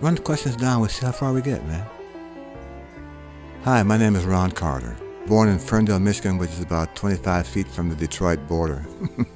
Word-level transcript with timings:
Run 0.00 0.14
the 0.14 0.22
questions 0.22 0.54
down. 0.54 0.80
We'll 0.80 0.90
see 0.90 1.04
how 1.04 1.10
far 1.10 1.32
we 1.32 1.42
get, 1.42 1.66
man. 1.66 1.84
Hi, 3.64 3.82
my 3.82 3.96
name 3.96 4.14
is 4.14 4.24
Ron 4.24 4.52
Carter. 4.52 4.96
Born 5.26 5.48
in 5.48 5.58
Ferndale, 5.58 5.98
Michigan, 5.98 6.38
which 6.38 6.50
is 6.50 6.60
about 6.60 6.94
25 6.94 7.48
feet 7.48 7.66
from 7.66 7.88
the 7.88 7.96
Detroit 7.96 8.38
border. 8.46 8.86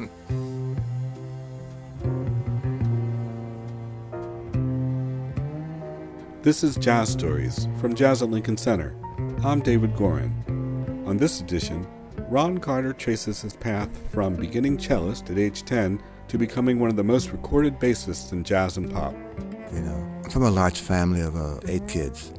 this 6.43 6.63
is 6.63 6.77
Jazz 6.77 7.11
Stories 7.11 7.67
from 7.81 7.97
Jazz 7.97 8.23
at 8.23 8.31
Lincoln 8.31 8.57
Center. 8.57 8.95
I'm 9.43 9.63
David 9.63 9.97
Gorin. 9.97 10.31
On 11.09 11.17
this 11.17 11.41
edition, 11.41 11.89
Ron 12.29 12.59
Carter 12.59 12.93
traces 12.93 13.43
his 13.43 13.55
path 13.55 13.91
from 14.13 14.37
beginning 14.37 14.79
cellist 14.79 15.29
at 15.29 15.39
age 15.39 15.65
10 15.65 16.01
to 16.29 16.39
becoming 16.39 16.79
one 16.79 16.89
of 16.89 16.95
the 16.95 17.03
most 17.03 17.33
recorded 17.33 17.81
bassists 17.81 18.31
in 18.31 18.45
jazz 18.45 18.77
and 18.77 18.93
pop. 18.93 19.17
You 19.73 19.81
know, 19.81 20.21
I'm 20.23 20.31
from 20.31 20.43
a 20.43 20.51
large 20.51 20.81
family 20.81 21.23
of 21.23 21.35
uh, 21.35 21.59
eight 21.67 21.89
kids, 21.89 22.31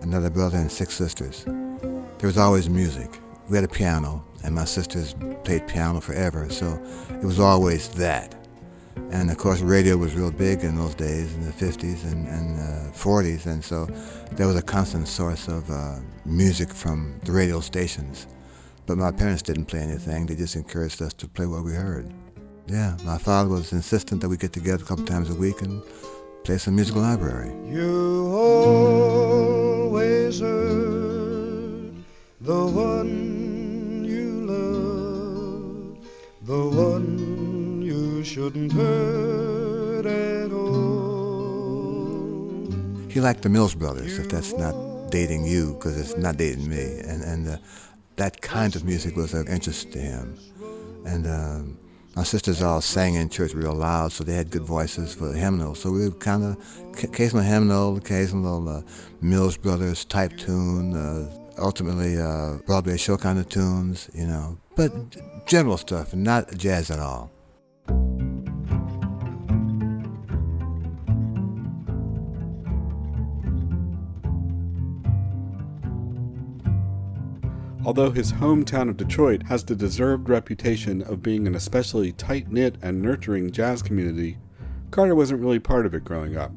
another 0.00 0.30
brother 0.30 0.58
and 0.58 0.70
six 0.70 0.94
sisters. 0.94 1.44
There 1.44 2.26
was 2.26 2.38
always 2.38 2.70
music. 2.70 3.18
We 3.48 3.56
had 3.56 3.64
a 3.64 3.68
piano, 3.68 4.24
and 4.44 4.54
my 4.54 4.64
sisters 4.64 5.16
played 5.42 5.66
piano 5.66 6.00
forever, 6.00 6.48
so 6.50 6.80
it 7.10 7.24
was 7.24 7.40
always 7.40 7.88
that. 7.90 8.34
And 9.10 9.28
of 9.30 9.38
course, 9.38 9.60
radio 9.60 9.96
was 9.96 10.14
real 10.14 10.30
big 10.30 10.62
in 10.62 10.76
those 10.76 10.94
days, 10.94 11.34
in 11.34 11.44
the 11.44 11.52
50s 11.52 12.04
and, 12.04 12.28
and 12.28 12.60
uh, 12.60 12.92
40s, 12.92 13.46
and 13.46 13.64
so 13.64 13.86
there 14.32 14.46
was 14.46 14.56
a 14.56 14.62
constant 14.62 15.08
source 15.08 15.48
of 15.48 15.68
uh, 15.70 15.96
music 16.24 16.72
from 16.72 17.18
the 17.24 17.32
radio 17.32 17.58
stations. 17.58 18.28
But 18.86 18.98
my 18.98 19.10
parents 19.10 19.42
didn't 19.42 19.64
play 19.64 19.80
anything, 19.80 20.26
they 20.26 20.36
just 20.36 20.54
encouraged 20.54 21.02
us 21.02 21.12
to 21.14 21.26
play 21.26 21.46
what 21.46 21.64
we 21.64 21.72
heard. 21.72 22.12
Yeah, 22.68 22.96
my 23.02 23.18
father 23.18 23.48
was 23.48 23.72
insistent 23.72 24.20
that 24.20 24.28
we 24.28 24.36
get 24.36 24.52
together 24.52 24.84
a 24.84 24.86
couple 24.86 25.06
times 25.06 25.30
a 25.30 25.34
week 25.34 25.62
and 25.62 25.82
some 26.56 26.76
musical 26.76 27.02
library. 27.02 27.52
You 27.70 28.32
always 28.34 30.40
heard 30.40 31.92
the 32.40 32.66
one 32.66 34.04
you 34.04 34.46
love, 34.46 35.98
the 36.46 36.68
one 36.76 37.82
you 37.82 38.24
shouldn't 38.24 38.72
hurt 38.72 40.06
at 40.06 40.50
all. 40.52 40.68
He 43.08 43.20
liked 43.20 43.42
the 43.42 43.50
Mills 43.50 43.74
Brothers, 43.74 44.18
if 44.18 44.30
that's 44.30 44.54
not 44.54 45.10
dating 45.10 45.44
you, 45.44 45.74
because 45.74 45.98
it's 45.98 46.16
not 46.16 46.38
dating 46.38 46.68
me. 46.68 47.00
And, 47.00 47.22
and 47.22 47.48
uh, 47.48 47.58
that 48.16 48.40
kind 48.40 48.74
of 48.74 48.84
music 48.84 49.16
was 49.16 49.34
of 49.34 49.48
interest 49.48 49.92
to 49.92 49.98
him. 49.98 50.38
And 51.04 51.26
um, 51.26 51.78
my 52.18 52.24
sisters 52.24 52.62
all 52.62 52.80
sang 52.80 53.14
in 53.14 53.28
church 53.28 53.54
real 53.54 53.74
loud, 53.74 54.10
so 54.10 54.24
they 54.24 54.34
had 54.34 54.50
good 54.50 54.64
voices 54.64 55.14
for 55.14 55.28
the 55.28 55.38
hymnal. 55.38 55.76
So 55.76 55.92
we 55.92 56.10
kind 56.18 56.42
of, 56.42 57.04
occasional 57.04 57.44
hymnal, 57.44 57.96
occasional 57.96 58.68
uh, 58.68 58.82
Mills 59.20 59.56
Brothers 59.56 60.04
type 60.04 60.36
tune, 60.36 60.96
uh, 60.96 61.32
ultimately 61.58 62.20
uh, 62.20 62.54
Broadway 62.66 62.96
show 62.96 63.16
kind 63.16 63.38
of 63.38 63.48
tunes, 63.48 64.10
you 64.14 64.26
know. 64.26 64.58
But 64.74 65.46
general 65.46 65.76
stuff, 65.76 66.12
not 66.12 66.56
jazz 66.56 66.90
at 66.90 66.98
all. 66.98 67.30
Although 77.88 78.10
his 78.10 78.34
hometown 78.34 78.90
of 78.90 78.98
Detroit 78.98 79.44
has 79.44 79.64
the 79.64 79.74
deserved 79.74 80.28
reputation 80.28 81.00
of 81.00 81.22
being 81.22 81.46
an 81.46 81.54
especially 81.54 82.12
tight 82.12 82.52
knit 82.52 82.76
and 82.82 83.00
nurturing 83.00 83.50
jazz 83.50 83.80
community, 83.80 84.36
Carter 84.90 85.14
wasn't 85.14 85.40
really 85.40 85.58
part 85.58 85.86
of 85.86 85.94
it 85.94 86.04
growing 86.04 86.36
up. 86.36 86.52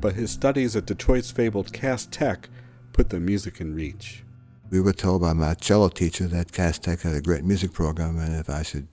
But 0.00 0.14
his 0.14 0.30
studies 0.30 0.74
at 0.74 0.86
Detroit's 0.86 1.30
fabled 1.30 1.74
Cass 1.74 2.06
Tech 2.06 2.48
put 2.94 3.10
the 3.10 3.20
music 3.20 3.60
in 3.60 3.74
reach. 3.74 4.24
We 4.70 4.80
were 4.80 4.94
told 4.94 5.20
by 5.20 5.34
my 5.34 5.52
cello 5.52 5.90
teacher 5.90 6.26
that 6.28 6.52
Cass 6.52 6.78
Tech 6.78 7.02
had 7.02 7.16
a 7.16 7.20
great 7.20 7.44
music 7.44 7.74
program, 7.74 8.18
and 8.18 8.34
if 8.34 8.48
I 8.48 8.62
should 8.62 8.88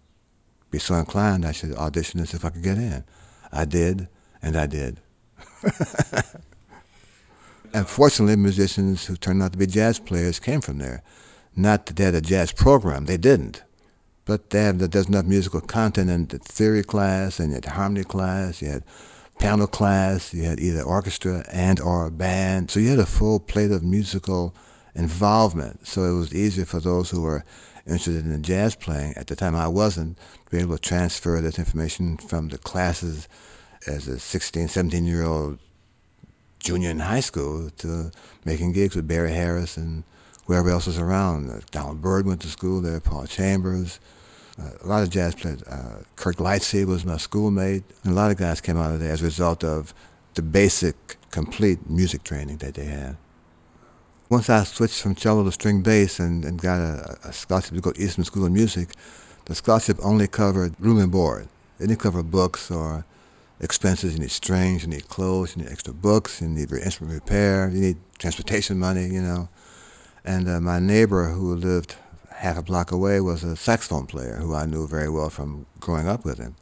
be 0.72 0.80
so 0.80 0.96
inclined, 0.96 1.46
I 1.46 1.54
should 1.54 1.74
audition 1.76 2.26
see 2.26 2.36
if 2.36 2.44
I 2.44 2.50
could 2.50 2.62
get 2.64 2.78
in. 2.78 3.06
I 3.54 3.64
did, 3.64 4.10
and 4.42 4.58
I 4.58 4.66
did. 4.66 5.00
and 7.74 7.88
fortunately, 7.88 8.36
musicians 8.36 9.06
who 9.06 9.16
turned 9.16 9.42
out 9.42 9.54
to 9.54 9.58
be 9.58 9.66
jazz 9.66 9.98
players 9.98 10.42
came 10.42 10.60
from 10.60 10.80
there. 10.80 11.04
Not 11.56 11.86
that 11.86 11.96
they 11.96 12.06
had 12.06 12.16
a 12.16 12.22
jazz 12.22 12.52
program, 12.52 13.06
they 13.06 13.18
didn't. 13.18 13.64
But 14.26 14.52
they 14.52 14.64
have, 14.64 14.78
there's 14.78 15.08
enough 15.08 15.26
musical 15.26 15.62
content 15.62 16.10
in 16.10 16.28
the 16.28 16.38
theory 16.38 16.84
class 16.84 17.40
and 17.40 17.54
the 17.54 17.70
harmony 17.70 18.04
class, 18.04 18.62
you 18.62 18.70
had 18.70 18.84
piano 19.40 19.66
class, 19.68 20.34
you 20.34 20.44
had 20.44 20.60
either 20.60 20.84
orchestra 20.84 21.46
and 21.52 21.80
or 21.80 22.10
band. 22.12 22.70
So 22.70 22.80
you 22.80 22.90
had 22.90 23.00
a 23.00 23.06
full 23.06 23.40
plate 23.40 23.72
of 23.72 23.84
musical 23.84 24.54
involvement. 24.94 25.88
So 25.88 26.04
it 26.04 26.18
was 26.18 26.36
easier 26.36 26.66
for 26.66 26.80
those 26.80 27.10
who 27.10 27.22
were 27.22 27.44
interested 27.88 28.26
in 28.26 28.44
jazz 28.44 28.76
playing. 28.76 29.14
At 29.16 29.28
the 29.28 29.36
time 29.36 29.56
I 29.56 29.68
wasn't, 29.68 30.18
to 30.18 30.52
be 30.52 30.62
able 30.62 30.78
to 30.78 30.82
transfer 30.82 31.42
this 31.42 31.58
information 31.58 32.18
from 32.18 32.50
the 32.50 32.58
classes 32.58 33.28
as 33.88 34.08
a 34.08 34.20
16, 34.20 34.68
17 34.68 35.06
year 35.06 35.24
old 35.24 35.60
junior 36.60 36.90
in 36.90 37.00
high 37.00 37.22
school 37.22 37.70
to 37.78 38.12
making 38.46 38.74
gigs 38.74 38.96
with 38.96 39.08
Barry 39.08 39.32
Harris 39.32 39.78
and 39.78 40.04
whoever 40.50 40.72
else 40.72 40.88
was 40.88 40.98
around. 40.98 41.48
Uh, 41.48 41.60
Donald 41.70 42.02
Byrd 42.02 42.26
went 42.26 42.42
to 42.42 42.48
school 42.48 42.82
there, 42.82 43.00
Paul 43.00 43.28
Chambers, 43.28 44.00
uh, 44.60 44.72
a 44.84 44.88
lot 44.88 45.04
of 45.04 45.12
jazz 45.12 45.36
players. 45.36 45.62
Uh, 45.62 46.02
Kirk 46.16 46.38
Lightsey 46.38 46.86
was 46.86 47.06
my 47.06 47.18
schoolmate. 47.18 47.84
And 48.04 48.14
a 48.14 48.16
lot 48.16 48.32
of 48.32 48.38
guys 48.38 48.60
came 48.60 48.76
out 48.76 48.92
of 48.92 49.00
there 49.00 49.12
as 49.12 49.22
a 49.22 49.26
result 49.26 49.64
of 49.64 49.94
the 50.34 50.42
basic, 50.42 51.18
complete 51.30 51.88
music 51.88 52.24
training 52.24 52.58
that 52.58 52.74
they 52.74 52.86
had. 52.86 53.16
Once 54.32 54.50
I 54.50 54.64
switched 54.64 55.00
from 55.00 55.14
cello 55.14 55.44
to 55.44 55.52
string 55.52 55.84
bass 55.84 56.20
and, 56.20 56.44
and 56.44 56.60
got 56.60 56.80
a, 56.80 57.20
a 57.26 57.32
scholarship 57.32 57.76
to 57.76 57.82
go 57.82 57.92
to 57.92 58.02
Eastman 58.02 58.26
School 58.26 58.46
of 58.46 58.52
Music, 58.52 58.90
the 59.46 59.54
scholarship 59.54 59.98
only 60.04 60.28
covered 60.28 60.74
room 60.80 60.98
and 60.98 61.12
board. 61.12 61.48
It 61.80 61.88
didn't 61.88 62.00
cover 62.00 62.24
books 62.24 62.72
or 62.72 63.06
expenses. 63.60 64.14
You 64.14 64.20
need 64.20 64.32
strings, 64.32 64.82
you 64.82 64.90
need 64.90 65.10
clothes, 65.10 65.56
you 65.56 65.62
need 65.62 65.72
extra 65.72 65.94
books, 65.94 66.42
you 66.42 66.48
need 66.48 66.72
instrument 66.72 67.14
repair, 67.14 67.70
you 67.70 67.82
need 67.82 67.98
transportation 68.18 68.80
money, 68.80 69.06
you 69.06 69.22
know. 69.22 69.48
And 70.24 70.48
uh, 70.48 70.60
my 70.60 70.80
neighbor 70.80 71.30
who 71.30 71.56
lived 71.56 71.96
half 72.32 72.58
a 72.58 72.62
block 72.62 72.92
away 72.92 73.20
was 73.20 73.44
a 73.44 73.56
saxophone 73.56 74.06
player 74.06 74.38
who 74.38 74.56
I 74.56 74.66
knew 74.66 74.88
very 74.88 75.10
well 75.10 75.30
from 75.30 75.66
growing 75.80 76.08
up 76.08 76.24
with 76.26 76.38
him. 76.38 76.56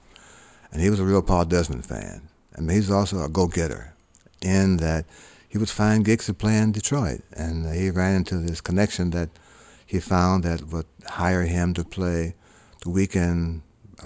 And 0.71 0.81
he 0.81 0.89
was 0.89 0.99
a 0.99 1.05
real 1.05 1.21
Paul 1.21 1.45
Desmond 1.45 1.85
fan. 1.85 2.29
I 2.57 2.61
mean, 2.61 2.75
he's 2.75 2.91
also 2.91 3.23
a 3.23 3.29
go-getter 3.29 3.93
in 4.41 4.77
that 4.77 5.05
he 5.47 5.57
would 5.57 5.69
find 5.69 6.03
gigs 6.03 6.25
to 6.25 6.33
play 6.33 6.57
in 6.57 6.71
Detroit. 6.71 7.21
And 7.33 7.67
uh, 7.67 7.71
he 7.71 7.89
ran 7.89 8.15
into 8.15 8.37
this 8.37 8.61
connection 8.61 9.11
that 9.11 9.29
he 9.85 9.99
found 9.99 10.43
that 10.43 10.67
would 10.67 10.87
hire 11.05 11.43
him 11.43 11.73
to 11.75 11.83
play 11.83 12.35
the 12.83 12.89
weekend 12.89 13.61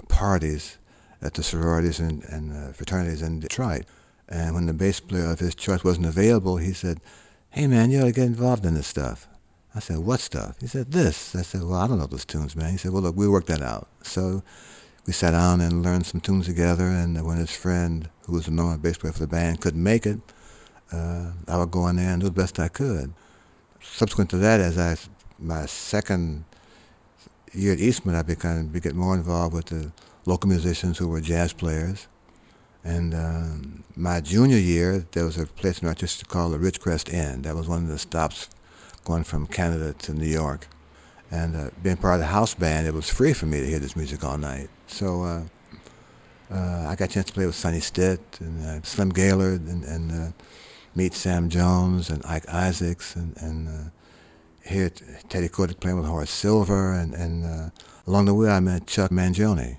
parties 0.08 0.78
at 1.20 1.34
the 1.34 1.42
sororities 1.42 2.00
and, 2.00 2.24
and 2.24 2.52
uh, 2.52 2.72
fraternities 2.72 3.22
in 3.22 3.40
Detroit. 3.40 3.84
And 4.28 4.54
when 4.54 4.66
the 4.66 4.72
bass 4.72 5.00
player 5.00 5.30
of 5.30 5.40
his 5.40 5.54
choice 5.54 5.84
wasn't 5.84 6.06
available, 6.06 6.56
he 6.56 6.72
said, 6.72 7.00
hey 7.50 7.66
man, 7.66 7.90
you 7.90 8.00
ought 8.00 8.04
to 8.04 8.12
get 8.12 8.24
involved 8.24 8.64
in 8.64 8.74
this 8.74 8.86
stuff. 8.86 9.26
I 9.74 9.80
said, 9.80 9.98
what 9.98 10.20
stuff? 10.20 10.56
He 10.60 10.66
said, 10.66 10.92
this. 10.92 11.34
I 11.34 11.42
said, 11.42 11.62
well, 11.62 11.80
I 11.80 11.86
don't 11.86 11.98
know 11.98 12.06
those 12.06 12.26
tunes, 12.26 12.54
man. 12.54 12.72
He 12.72 12.76
said, 12.76 12.92
well, 12.92 13.02
look, 13.02 13.16
we'll 13.16 13.32
work 13.32 13.46
that 13.46 13.62
out. 13.62 13.88
So 14.02 14.42
we 15.06 15.12
sat 15.12 15.30
down 15.30 15.60
and 15.60 15.82
learned 15.82 16.06
some 16.06 16.20
tunes 16.20 16.46
together, 16.46 16.84
and 16.84 17.24
when 17.24 17.38
his 17.38 17.50
friend, 17.50 18.10
who 18.26 18.34
was 18.34 18.44
the 18.44 18.50
normal 18.50 18.78
bass 18.78 18.98
player 18.98 19.12
for 19.12 19.20
the 19.20 19.26
band, 19.26 19.60
couldn't 19.60 19.82
make 19.82 20.06
it, 20.06 20.20
uh, 20.92 21.32
I 21.48 21.56
would 21.56 21.70
go 21.70 21.88
in 21.88 21.96
there 21.96 22.10
and 22.10 22.20
do 22.20 22.26
the 22.26 22.32
best 22.32 22.58
I 22.58 22.68
could. 22.68 23.14
Subsequent 23.80 24.30
to 24.30 24.36
that, 24.38 24.60
as 24.60 24.78
I, 24.78 24.96
my 25.38 25.66
second 25.66 26.44
year 27.52 27.72
at 27.72 27.80
Eastman, 27.80 28.14
I 28.14 28.22
began 28.22 28.70
to 28.72 28.80
get 28.80 28.94
more 28.94 29.14
involved 29.14 29.54
with 29.54 29.66
the 29.66 29.90
local 30.26 30.48
musicians 30.48 30.98
who 30.98 31.08
were 31.08 31.20
jazz 31.20 31.52
players. 31.52 32.08
And 32.84 33.14
um, 33.14 33.84
my 33.96 34.20
junior 34.20 34.58
year, 34.58 35.06
there 35.12 35.24
was 35.24 35.38
a 35.38 35.46
place 35.46 35.80
in 35.80 35.88
Rochester 35.88 36.26
called 36.26 36.52
the 36.52 36.58
Ridgecrest 36.58 37.12
Inn. 37.12 37.42
That 37.42 37.56
was 37.56 37.68
one 37.68 37.84
of 37.84 37.88
the 37.88 37.98
stops 37.98 38.50
going 39.04 39.24
from 39.24 39.46
Canada 39.46 39.92
to 39.94 40.14
New 40.14 40.26
York. 40.26 40.68
And 41.30 41.56
uh, 41.56 41.70
being 41.82 41.96
part 41.96 42.14
of 42.14 42.20
the 42.20 42.26
house 42.26 42.54
band, 42.54 42.86
it 42.86 42.92
was 42.92 43.08
free 43.08 43.32
for 43.32 43.46
me 43.46 43.60
to 43.60 43.66
hear 43.66 43.78
this 43.78 43.96
music 43.96 44.22
all 44.22 44.36
night. 44.36 44.68
So 44.86 45.22
uh, 45.22 45.42
uh, 46.52 46.86
I 46.88 46.94
got 46.94 47.08
a 47.08 47.12
chance 47.12 47.26
to 47.26 47.32
play 47.32 47.46
with 47.46 47.54
Sonny 47.54 47.80
Stitt 47.80 48.20
and 48.38 48.62
uh, 48.64 48.82
Slim 48.82 49.08
Gaillard 49.08 49.62
and, 49.62 49.82
and 49.84 50.12
uh, 50.12 50.32
meet 50.94 51.14
Sam 51.14 51.48
Jones 51.48 52.10
and 52.10 52.22
Ike 52.26 52.46
Isaacs 52.50 53.16
and, 53.16 53.34
and 53.38 53.68
uh, 53.68 53.90
hear 54.68 54.90
Teddy 55.30 55.48
Kotick 55.48 55.80
playing 55.80 55.96
with 55.96 56.06
Horace 56.06 56.30
Silver. 56.30 56.92
And, 56.92 57.14
and 57.14 57.72
along 58.06 58.26
the 58.26 58.34
way, 58.34 58.50
I 58.50 58.60
met 58.60 58.86
Chuck 58.86 59.10
Mangione, 59.10 59.78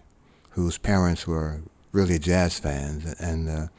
whose 0.51 0.79
parents 0.79 1.27
were 1.27 1.61
really 1.91 2.17
jazz 2.17 2.57
fans 2.57 3.13
and 3.19 3.69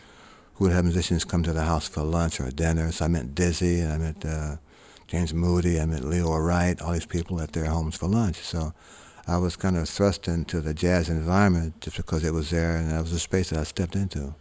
who 0.55 0.65
would 0.65 0.73
have 0.73 0.85
musicians 0.85 1.25
come 1.25 1.43
to 1.43 1.53
the 1.53 1.65
house 1.65 1.89
for 1.89 2.05
lunch 2.05 2.41
or 2.41 2.49
dinner. 2.53 2.93
So 2.93 3.07
I 3.07 3.09
met 3.09 3.35
Dizzy 3.35 3.81
and 3.81 3.93
I 3.93 3.99
met 3.99 4.25
James 5.07 5.35
Moody, 5.35 5.81
I 5.81 5.87
met 5.87 6.05
Leo 6.05 6.37
Wright, 6.37 6.81
all 6.81 6.93
these 6.93 7.07
people 7.07 7.41
at 7.41 7.53
their 7.53 7.67
homes 7.67 7.97
for 7.97 8.09
lunch. 8.09 8.37
So 8.37 8.73
I 9.27 9.37
was 9.39 9.57
kind 9.57 9.77
of 9.77 9.89
thrust 9.89 10.29
into 10.29 10.61
the 10.61 10.75
jazz 10.75 11.09
environment 11.09 11.81
just 11.81 11.97
because 11.97 12.25
it 12.25 12.33
was 12.33 12.51
there 12.51 12.77
and 12.77 12.91
that 12.91 13.01
was 13.01 13.13
the 13.13 13.19
space 13.19 13.51
that 13.51 13.61
I 13.61 13.65
stepped 13.65 13.97
into. 13.97 14.35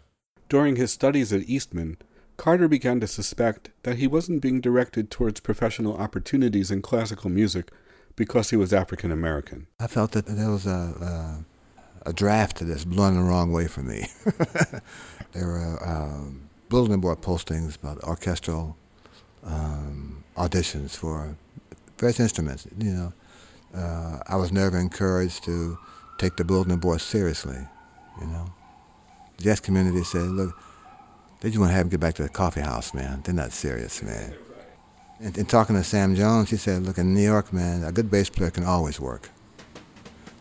During 0.49 0.75
his 0.75 0.91
studies 0.91 1.31
at 1.33 1.47
Eastman, 1.49 1.97
Carter 2.37 2.67
began 2.67 2.99
to 2.99 3.07
suspect 3.07 3.69
that 3.83 3.97
he 3.97 4.07
wasn't 4.07 4.41
being 4.41 4.59
directed 4.59 5.09
towards 5.09 5.39
professional 5.39 5.95
opportunities 5.95 6.71
in 6.71 6.81
classical 6.81 7.29
music 7.29 7.71
because 8.15 8.49
he 8.49 8.55
was 8.55 8.73
African 8.73 9.11
American. 9.11 9.67
I 9.79 9.87
felt 9.87 10.11
that 10.11 10.25
there 10.25 10.49
was 10.49 10.65
a, 10.65 11.45
a, 12.05 12.09
a 12.09 12.13
draft 12.13 12.59
that's 12.59 12.85
blowing 12.85 13.15
the 13.15 13.23
wrong 13.23 13.51
way 13.51 13.67
for 13.67 13.81
me. 13.81 14.07
there 15.31 15.47
were 15.47 15.79
um, 15.87 16.49
bulletin 16.69 16.99
board 16.99 17.21
postings 17.21 17.75
about 17.75 18.03
orchestral 18.03 18.77
um, 19.45 20.02
auditions 20.35 20.95
for 20.95 21.35
various 21.97 22.19
instruments. 22.19 22.67
You 22.77 22.91
know, 22.91 23.13
uh, 23.75 24.19
I 24.27 24.35
was 24.35 24.51
never 24.51 24.77
encouraged 24.77 25.43
to 25.45 25.77
take 26.17 26.35
the 26.35 26.43
bulletin 26.43 26.77
board 26.77 27.01
seriously. 27.01 27.67
You 28.21 28.27
know, 28.27 28.53
the 29.37 29.43
jazz 29.43 29.59
community 29.59 30.03
said, 30.03 30.23
"Look, 30.23 30.57
they 31.41 31.49
just 31.49 31.59
want 31.59 31.71
to 31.71 31.75
have 31.75 31.85
him 31.85 31.89
get 31.89 31.99
back 31.99 32.15
to 32.15 32.23
the 32.23 32.29
coffee 32.29 32.61
house, 32.61 32.93
man. 32.93 33.21
They're 33.23 33.33
not 33.33 33.51
serious, 33.51 34.01
man." 34.03 34.33
And, 35.19 35.37
and 35.37 35.47
talking 35.49 35.75
to 35.75 35.83
Sam 35.83 36.15
Jones, 36.15 36.49
he 36.49 36.57
said, 36.57 36.83
"Look, 36.83 36.97
in 36.97 37.13
New 37.13 37.21
York, 37.21 37.53
man, 37.53 37.83
a 37.83 37.91
good 37.91 38.09
bass 38.11 38.29
player 38.29 38.51
can 38.51 38.63
always 38.63 38.99
work." 38.99 39.29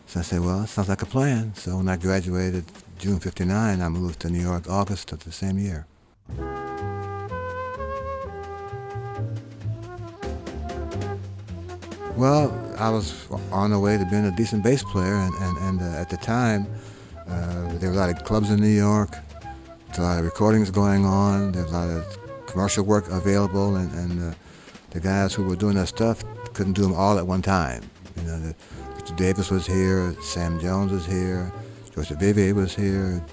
So 0.07 0.19
I 0.19 0.23
said, 0.23 0.41
"Well, 0.41 0.67
sounds 0.67 0.89
like 0.89 1.01
a 1.01 1.07
plan." 1.07 1.55
So 1.55 1.77
when 1.77 1.89
I 1.89 1.97
graduated 1.97 2.65
June 2.99 3.19
'59, 3.19 3.81
I 3.81 3.89
moved 3.89 4.19
to 4.21 4.29
New 4.29 4.41
York 4.41 4.69
August 4.69 5.11
of 5.11 5.23
the 5.23 5.31
same 5.31 5.57
year. 5.57 5.87
Well, 12.15 12.53
I 12.77 12.89
was 12.89 13.27
on 13.51 13.71
the 13.71 13.79
way 13.79 13.97
to 13.97 14.05
being 14.05 14.25
a 14.25 14.31
decent 14.31 14.63
bass 14.63 14.83
player, 14.83 15.15
and, 15.15 15.33
and, 15.33 15.57
and 15.57 15.81
uh, 15.81 15.99
at 15.99 16.11
the 16.11 16.17
time, 16.17 16.67
uh, 17.27 17.73
there 17.79 17.89
were 17.89 17.95
a 17.95 17.99
lot 17.99 18.09
of 18.11 18.23
clubs 18.23 18.51
in 18.51 18.61
New 18.61 18.67
York, 18.67 19.17
a 19.97 20.01
lot 20.01 20.19
of 20.19 20.25
recordings 20.25 20.69
going 20.69 21.05
on, 21.05 21.51
there 21.51 21.63
was 21.63 21.71
a 21.71 21.75
lot 21.75 21.89
of 21.89 22.45
commercial 22.45 22.85
work 22.85 23.09
available, 23.09 23.77
and, 23.77 23.91
and 23.93 24.31
uh, 24.31 24.35
the 24.91 24.99
guys 24.99 25.33
who 25.33 25.43
were 25.43 25.55
doing 25.55 25.73
that 25.73 25.87
stuff 25.87 26.23
couldn't 26.53 26.73
do 26.73 26.83
them 26.83 26.93
all 26.93 27.17
at 27.17 27.25
one 27.25 27.41
time. 27.41 27.81
You 28.17 28.23
know, 28.23 28.39
the, 28.39 28.55
Richard 28.95 29.15
Davis 29.15 29.49
was 29.49 29.65
here, 29.65 30.15
Sam 30.21 30.59
Jones 30.59 30.91
was 30.91 31.07
here, 31.07 31.51
George 31.95 32.09
Duvivier 32.09 32.53
was 32.53 32.75
here, 32.75 33.25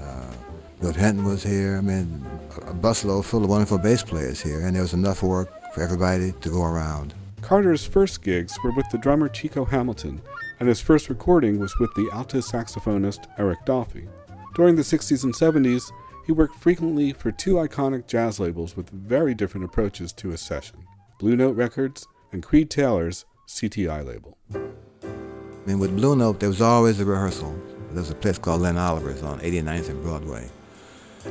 uh, 0.00 0.34
Milt 0.80 0.94
Hinton 0.94 1.24
was 1.24 1.42
here. 1.42 1.78
I 1.78 1.80
mean, 1.80 2.24
a 2.58 2.74
busload 2.74 3.24
full 3.24 3.42
of 3.42 3.50
wonderful 3.50 3.78
bass 3.78 4.04
players 4.04 4.40
here, 4.40 4.60
and 4.60 4.76
there 4.76 4.82
was 4.82 4.94
enough 4.94 5.24
work 5.24 5.50
for 5.74 5.82
everybody 5.82 6.30
to 6.30 6.48
go 6.48 6.62
around. 6.62 7.12
Carter's 7.44 7.84
first 7.84 8.22
gigs 8.22 8.58
were 8.64 8.72
with 8.72 8.88
the 8.88 8.96
drummer 8.96 9.28
Chico 9.28 9.66
Hamilton, 9.66 10.22
and 10.60 10.66
his 10.66 10.80
first 10.80 11.10
recording 11.10 11.58
was 11.58 11.78
with 11.78 11.92
the 11.92 12.08
alto 12.10 12.38
saxophonist 12.38 13.26
Eric 13.36 13.66
Dolphy. 13.66 14.08
During 14.54 14.76
the 14.76 14.82
60s 14.82 15.24
and 15.24 15.34
70s, 15.34 15.82
he 16.24 16.32
worked 16.32 16.56
frequently 16.56 17.12
for 17.12 17.30
two 17.30 17.56
iconic 17.56 18.06
jazz 18.06 18.40
labels 18.40 18.78
with 18.78 18.88
very 18.88 19.34
different 19.34 19.66
approaches 19.66 20.10
to 20.14 20.30
his 20.30 20.40
session 20.40 20.86
Blue 21.18 21.36
Note 21.36 21.54
Records 21.54 22.08
and 22.32 22.42
Creed 22.42 22.70
Taylor's 22.70 23.26
CTI 23.46 24.02
label. 24.02 24.38
I 24.54 25.66
mean, 25.66 25.78
with 25.78 25.94
Blue 25.94 26.16
Note, 26.16 26.40
there 26.40 26.48
was 26.48 26.62
always 26.62 26.98
a 26.98 27.04
rehearsal. 27.04 27.54
There 27.90 28.00
was 28.00 28.10
a 28.10 28.14
place 28.14 28.38
called 28.38 28.62
Len 28.62 28.78
Oliver's 28.78 29.22
on 29.22 29.40
89th 29.40 29.90
and 29.90 30.02
Broadway. 30.02 30.48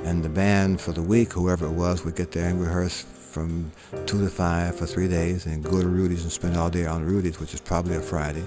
And 0.03 0.23
the 0.23 0.29
band 0.29 0.79
for 0.79 0.91
the 0.91 1.01
week, 1.01 1.33
whoever 1.33 1.65
it 1.65 1.71
was, 1.71 2.05
would 2.05 2.15
get 2.15 2.33
there 2.33 2.49
and 2.49 2.61
rehearse 2.61 3.03
from 3.33 3.71
2 4.05 4.05
to 4.05 4.29
5 4.29 4.75
for 4.75 4.85
three 4.85 5.07
days 5.07 5.47
and 5.47 5.63
go 5.63 5.81
to 5.81 5.87
Rudy's 5.87 6.21
and 6.21 6.31
spend 6.31 6.55
all 6.55 6.69
day 6.69 6.85
on 6.85 7.03
Rudy's, 7.03 7.39
which 7.39 7.55
is 7.55 7.59
probably 7.59 7.95
a 7.95 7.99
Friday, 7.99 8.45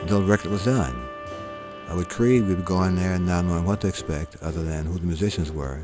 until 0.00 0.20
the 0.20 0.26
record 0.26 0.52
was 0.52 0.64
done. 0.64 0.94
Uh, 1.88 1.96
with 1.96 2.08
Creed, 2.08 2.46
we 2.46 2.54
would 2.54 2.64
go 2.64 2.84
in 2.84 2.94
there 2.94 3.14
and 3.14 3.26
not 3.26 3.44
knowing 3.44 3.64
what 3.64 3.80
to 3.80 3.88
expect 3.88 4.36
other 4.40 4.62
than 4.62 4.86
who 4.86 4.94
the 4.94 5.06
musicians 5.06 5.50
were. 5.50 5.80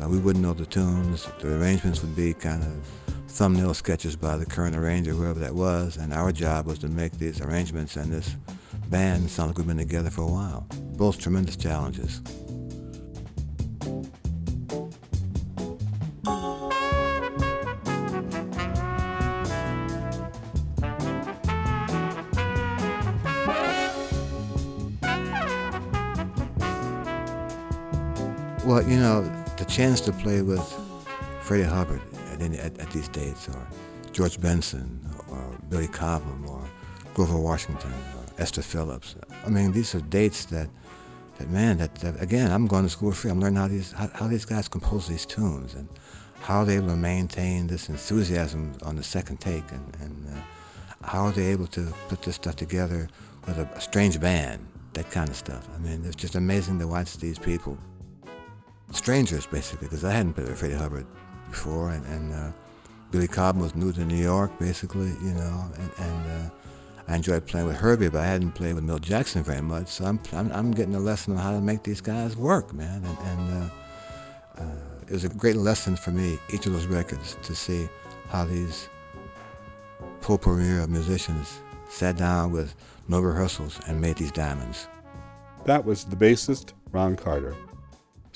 Uh, 0.00 0.08
we 0.08 0.18
wouldn't 0.18 0.44
know 0.44 0.52
the 0.52 0.66
tunes. 0.66 1.28
The 1.40 1.56
arrangements 1.60 2.00
would 2.00 2.14
be 2.14 2.32
kind 2.32 2.62
of 2.62 2.76
thumbnail 3.26 3.74
sketches 3.74 4.14
by 4.14 4.36
the 4.36 4.46
current 4.46 4.76
arranger, 4.76 5.10
whoever 5.10 5.40
that 5.40 5.54
was, 5.54 5.96
and 5.96 6.12
our 6.12 6.30
job 6.30 6.66
was 6.66 6.78
to 6.78 6.88
make 6.88 7.12
these 7.18 7.40
arrangements 7.40 7.96
and 7.96 8.12
this 8.12 8.36
band 8.88 9.28
sound 9.28 9.50
like 9.50 9.58
we've 9.58 9.66
been 9.66 9.78
together 9.78 10.10
for 10.10 10.22
a 10.22 10.26
while. 10.26 10.66
Both 10.96 11.18
tremendous 11.18 11.56
challenges. 11.56 12.22
Well, 28.68 28.86
you 28.86 28.98
know, 28.98 29.22
the 29.56 29.64
chance 29.64 29.98
to 30.02 30.12
play 30.12 30.42
with 30.42 30.62
Freddie 31.40 31.62
Hubbard 31.62 32.02
at, 32.30 32.42
any, 32.42 32.58
at, 32.58 32.78
at 32.78 32.90
these 32.90 33.08
dates, 33.08 33.48
or 33.48 33.66
George 34.12 34.38
Benson, 34.38 35.00
or 35.30 35.56
Billy 35.70 35.86
Cobham, 35.86 36.46
or 36.46 36.62
Grover 37.14 37.38
Washington, 37.38 37.90
or 37.90 38.24
Esther 38.36 38.60
Phillips. 38.60 39.16
I 39.46 39.48
mean, 39.48 39.72
these 39.72 39.94
are 39.94 40.02
dates 40.02 40.44
that, 40.44 40.68
that 41.38 41.48
man, 41.48 41.78
that, 41.78 41.94
that 41.94 42.20
again, 42.22 42.52
I'm 42.52 42.66
going 42.66 42.82
to 42.82 42.90
school 42.90 43.10
free. 43.10 43.30
I'm 43.30 43.40
learning 43.40 43.56
how 43.56 43.68
these 43.68 43.92
how, 43.92 44.10
how 44.12 44.26
these 44.28 44.44
guys 44.44 44.68
compose 44.68 45.08
these 45.08 45.24
tunes 45.24 45.72
and 45.72 45.88
how 46.40 46.62
they 46.62 46.76
able 46.76 46.88
to 46.88 46.96
maintain 46.96 47.68
this 47.68 47.88
enthusiasm 47.88 48.74
on 48.82 48.96
the 48.96 49.02
second 49.02 49.40
take, 49.40 49.64
and, 49.72 49.96
and 50.02 50.26
uh, 50.26 51.06
how 51.06 51.24
are 51.24 51.32
they 51.32 51.46
able 51.46 51.68
to 51.68 51.90
put 52.10 52.20
this 52.20 52.34
stuff 52.34 52.56
together 52.56 53.08
with 53.46 53.58
a, 53.58 53.62
a 53.74 53.80
strange 53.80 54.20
band, 54.20 54.66
that 54.92 55.10
kind 55.10 55.30
of 55.30 55.36
stuff. 55.36 55.66
I 55.74 55.78
mean, 55.78 56.04
it's 56.04 56.16
just 56.16 56.34
amazing 56.34 56.78
to 56.80 56.86
watch 56.86 57.16
these 57.16 57.38
people 57.38 57.78
strangers 58.92 59.46
basically 59.46 59.86
because 59.86 60.04
I 60.04 60.12
hadn't 60.12 60.34
played 60.34 60.48
with 60.48 60.58
Freddie 60.58 60.74
Hubbard 60.74 61.06
before, 61.50 61.90
and, 61.90 62.04
and 62.06 62.32
uh, 62.32 62.52
Billy 63.10 63.28
Cobham 63.28 63.62
was 63.62 63.74
new 63.74 63.92
to 63.92 64.04
New 64.04 64.16
York 64.16 64.56
basically, 64.58 65.08
you 65.22 65.34
know, 65.34 65.70
and, 65.78 65.90
and 65.98 66.26
uh, 66.26 66.50
I 67.08 67.16
enjoyed 67.16 67.46
playing 67.46 67.66
with 67.66 67.76
Herbie, 67.76 68.08
but 68.08 68.20
I 68.20 68.26
hadn't 68.26 68.52
played 68.52 68.74
with 68.74 68.84
Milt 68.84 69.02
Jackson 69.02 69.42
very 69.42 69.62
much, 69.62 69.88
so 69.88 70.04
I'm, 70.04 70.20
I'm, 70.32 70.52
I'm 70.52 70.70
getting 70.72 70.94
a 70.94 71.00
lesson 71.00 71.34
on 71.34 71.38
how 71.38 71.52
to 71.52 71.60
make 71.60 71.82
these 71.82 72.00
guys 72.00 72.36
work, 72.36 72.74
man, 72.74 73.02
and, 73.04 73.18
and 73.18 73.62
uh, 73.62 74.62
uh, 74.62 74.76
it 75.06 75.12
was 75.12 75.24
a 75.24 75.30
great 75.30 75.56
lesson 75.56 75.96
for 75.96 76.10
me, 76.10 76.38
each 76.52 76.66
of 76.66 76.72
those 76.72 76.86
records, 76.86 77.38
to 77.42 77.54
see 77.54 77.88
how 78.28 78.44
these 78.44 78.88
potpourri 80.20 80.82
of 80.82 80.90
musicians 80.90 81.60
sat 81.88 82.18
down 82.18 82.52
with 82.52 82.74
no 83.08 83.20
rehearsals 83.20 83.80
and 83.86 83.98
made 83.98 84.16
these 84.16 84.32
diamonds. 84.32 84.86
That 85.64 85.84
was 85.84 86.04
the 86.04 86.16
bassist, 86.16 86.72
Ron 86.92 87.16
Carter. 87.16 87.56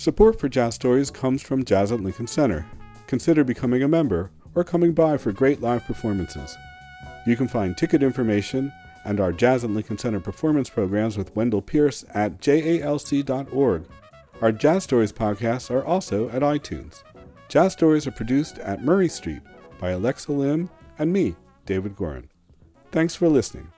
Support 0.02 0.40
for 0.40 0.48
Jazz 0.48 0.74
Stories 0.74 1.12
comes 1.12 1.42
from 1.42 1.64
Jazz 1.64 1.92
at 1.92 2.00
Lincoln 2.00 2.26
Center. 2.26 2.66
Consider 3.06 3.44
becoming 3.44 3.84
a 3.84 3.88
member 3.88 4.32
or 4.52 4.64
coming 4.64 4.94
by 4.94 5.16
for 5.16 5.30
great 5.30 5.60
live 5.60 5.84
performances. 5.84 6.56
You 7.24 7.36
can 7.36 7.46
find 7.46 7.76
ticket 7.76 8.02
information 8.02 8.72
and 9.04 9.20
our 9.20 9.32
Jazz 9.32 9.62
at 9.62 9.70
Lincoln 9.70 9.96
Center 9.96 10.18
performance 10.18 10.68
programs 10.68 11.16
with 11.16 11.36
Wendell 11.36 11.62
Pierce 11.62 12.04
at 12.12 12.40
jalc.org. 12.40 13.84
Our 14.40 14.50
Jazz 14.50 14.82
Stories 14.82 15.12
podcasts 15.12 15.70
are 15.70 15.84
also 15.84 16.28
at 16.30 16.42
iTunes. 16.42 17.04
Jazz 17.46 17.72
Stories 17.72 18.08
are 18.08 18.10
produced 18.10 18.58
at 18.58 18.82
Murray 18.82 19.08
Street 19.08 19.42
by 19.78 19.90
Alexa 19.90 20.32
Lim 20.32 20.68
and 20.98 21.12
me, 21.12 21.36
David 21.64 21.94
Gorin. 21.94 22.24
Thanks 22.90 23.14
for 23.14 23.28
listening. 23.28 23.68